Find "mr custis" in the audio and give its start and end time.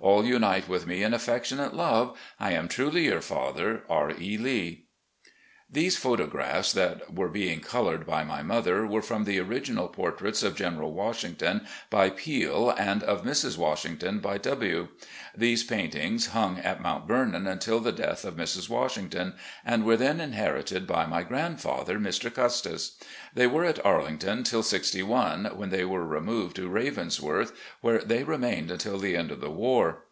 21.98-22.96